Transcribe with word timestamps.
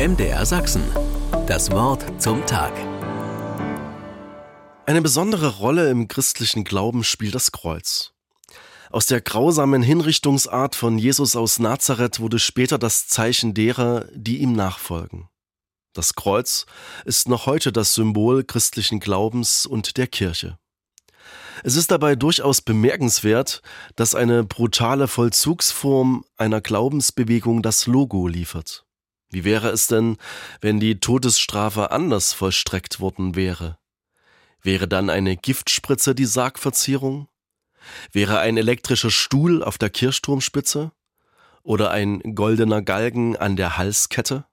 MDR 0.00 0.46
Sachsen. 0.46 0.82
Das 1.46 1.70
Wort 1.72 2.02
zum 2.16 2.46
Tag. 2.46 2.72
Eine 4.86 5.02
besondere 5.02 5.58
Rolle 5.58 5.90
im 5.90 6.08
christlichen 6.08 6.64
Glauben 6.64 7.04
spielt 7.04 7.34
das 7.34 7.52
Kreuz. 7.52 8.14
Aus 8.88 9.04
der 9.04 9.20
grausamen 9.20 9.82
Hinrichtungsart 9.82 10.74
von 10.74 10.96
Jesus 10.96 11.36
aus 11.36 11.58
Nazareth 11.58 12.18
wurde 12.18 12.38
später 12.38 12.78
das 12.78 13.08
Zeichen 13.08 13.52
derer, 13.52 14.06
die 14.14 14.38
ihm 14.38 14.54
nachfolgen. 14.54 15.28
Das 15.92 16.14
Kreuz 16.14 16.64
ist 17.04 17.28
noch 17.28 17.44
heute 17.44 17.70
das 17.70 17.92
Symbol 17.92 18.42
christlichen 18.42 19.00
Glaubens 19.00 19.66
und 19.66 19.98
der 19.98 20.06
Kirche. 20.06 20.58
Es 21.62 21.76
ist 21.76 21.90
dabei 21.90 22.16
durchaus 22.16 22.62
bemerkenswert, 22.62 23.60
dass 23.96 24.14
eine 24.14 24.44
brutale 24.44 25.08
Vollzugsform 25.08 26.24
einer 26.38 26.62
Glaubensbewegung 26.62 27.60
das 27.60 27.86
Logo 27.86 28.28
liefert. 28.28 28.86
Wie 29.30 29.44
wäre 29.44 29.70
es 29.70 29.86
denn, 29.86 30.16
wenn 30.60 30.80
die 30.80 30.98
Todesstrafe 30.98 31.92
anders 31.92 32.32
vollstreckt 32.32 33.00
worden 33.00 33.36
wäre? 33.36 33.78
Wäre 34.62 34.88
dann 34.88 35.08
eine 35.08 35.36
Giftspritze 35.36 36.14
die 36.14 36.26
Sargverzierung? 36.26 37.28
Wäre 38.12 38.40
ein 38.40 38.56
elektrischer 38.56 39.10
Stuhl 39.10 39.62
auf 39.62 39.78
der 39.78 39.90
Kirchturmspitze? 39.90 40.92
Oder 41.62 41.90
ein 41.90 42.34
goldener 42.34 42.82
Galgen 42.82 43.36
an 43.36 43.56
der 43.56 43.76
Halskette? 43.76 44.46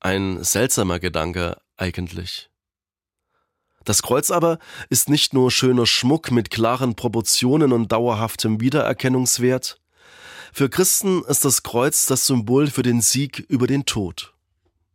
Ein 0.00 0.42
seltsamer 0.44 1.00
Gedanke 1.00 1.56
eigentlich. 1.76 2.50
Das 3.84 4.02
Kreuz 4.02 4.30
aber 4.30 4.58
ist 4.88 5.08
nicht 5.08 5.34
nur 5.34 5.50
schöner 5.50 5.86
Schmuck 5.86 6.30
mit 6.30 6.50
klaren 6.50 6.94
Proportionen 6.94 7.72
und 7.72 7.92
dauerhaftem 7.92 8.60
Wiedererkennungswert, 8.60 9.80
für 10.54 10.70
Christen 10.70 11.24
ist 11.24 11.44
das 11.44 11.64
Kreuz 11.64 12.06
das 12.06 12.28
Symbol 12.28 12.68
für 12.68 12.84
den 12.84 13.00
Sieg 13.00 13.40
über 13.48 13.66
den 13.66 13.86
Tod. 13.86 14.34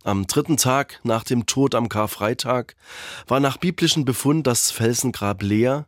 Am 0.04 0.26
dritten 0.26 0.56
Tag 0.56 1.00
nach 1.02 1.22
dem 1.22 1.44
Tod 1.44 1.74
am 1.74 1.90
Karfreitag 1.90 2.76
war 3.28 3.40
nach 3.40 3.58
biblischen 3.58 4.06
Befund 4.06 4.46
das 4.46 4.70
Felsengrab 4.70 5.42
leer 5.42 5.86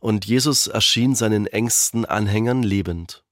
und 0.00 0.24
Jesus 0.24 0.66
erschien 0.66 1.14
seinen 1.14 1.46
engsten 1.46 2.04
Anhängern 2.04 2.64
lebend. 2.64 3.22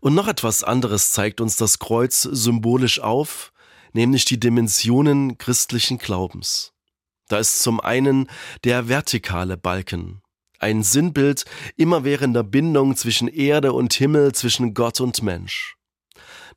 Und 0.00 0.14
noch 0.14 0.26
etwas 0.26 0.64
anderes 0.64 1.10
zeigt 1.10 1.42
uns 1.42 1.56
das 1.56 1.78
Kreuz 1.78 2.22
symbolisch 2.22 2.98
auf, 3.00 3.52
nämlich 3.92 4.24
die 4.24 4.40
Dimensionen 4.40 5.36
christlichen 5.36 5.98
Glaubens. 5.98 6.72
Da 7.28 7.36
ist 7.36 7.60
zum 7.60 7.78
einen 7.78 8.30
der 8.64 8.88
vertikale 8.88 9.58
Balken, 9.58 10.22
ein 10.58 10.82
Sinnbild 10.82 11.44
immerwährender 11.76 12.42
Bindung 12.42 12.96
zwischen 12.96 13.28
Erde 13.28 13.72
und 13.72 13.92
Himmel, 13.94 14.32
zwischen 14.32 14.74
Gott 14.74 15.00
und 15.00 15.22
Mensch. 15.22 15.76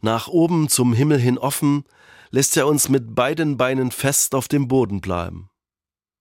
Nach 0.02 0.28
oben 0.28 0.70
zum 0.70 0.94
Himmel 0.94 1.20
hin 1.20 1.38
offen, 1.38 1.84
lässt 2.32 2.56
er 2.58 2.68
uns 2.68 2.90
mit 2.90 3.16
beiden 3.16 3.58
Beinen 3.58 3.92
fest 3.92 4.36
auf 4.36 4.48
dem 4.48 4.68
Boden 4.68 5.02
bleiben. 5.02 5.50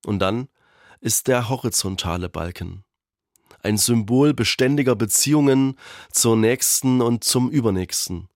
Und 0.05 0.19
dann 0.21 0.49
ist 1.01 1.29
der 1.29 1.49
horizontale 1.49 2.29
Balken. 2.29 2.85
Ein 3.63 3.77
Symbol 3.77 4.35
beständiger 4.35 4.95
Beziehungen 4.95 5.77
zur 6.13 6.37
Nächsten 6.37 7.01
und 7.01 7.25
zum 7.25 7.51
Übernächsten. 7.51 8.29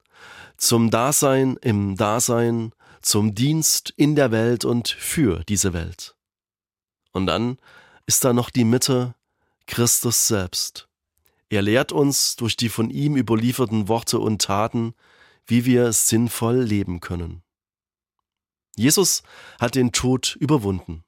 Zum 0.56 0.90
Dasein 0.90 1.56
im 1.60 1.96
Dasein, 1.96 2.72
zum 3.00 3.34
Dienst 3.34 3.92
in 3.96 4.14
der 4.14 4.30
Welt 4.30 4.64
und 4.64 4.88
für 4.88 5.42
diese 5.44 5.72
Welt. 5.72 6.14
Und 7.12 7.26
dann 7.26 7.58
ist 8.06 8.24
da 8.24 8.32
noch 8.32 8.50
die 8.50 8.64
Mitte, 8.64 9.14
Christus 9.66 10.28
selbst. 10.28 10.88
Er 11.48 11.62
lehrt 11.62 11.92
uns 11.92 12.36
durch 12.36 12.56
die 12.56 12.68
von 12.68 12.90
ihm 12.90 13.16
überlieferten 13.16 13.88
Worte 13.88 14.18
und 14.18 14.40
Taten, 14.40 14.94
wie 15.46 15.64
wir 15.64 15.92
sinnvoll 15.92 16.62
leben 16.62 17.00
können. 17.00 17.42
Jesus 18.76 19.22
hat 19.60 19.74
den 19.74 19.92
Tod 19.92 20.36
überwunden. 20.40 21.04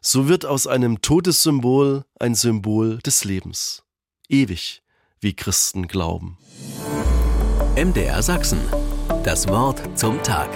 So 0.00 0.28
wird 0.28 0.44
aus 0.44 0.66
einem 0.66 1.00
Todessymbol 1.00 2.04
ein 2.18 2.34
Symbol 2.34 2.98
des 2.98 3.24
Lebens. 3.24 3.84
Ewig, 4.28 4.82
wie 5.20 5.34
Christen 5.34 5.86
glauben. 5.88 6.36
MDR 7.76 8.22
Sachsen. 8.22 8.60
Das 9.22 9.48
Wort 9.48 9.80
zum 9.98 10.22
Tag. 10.22 10.50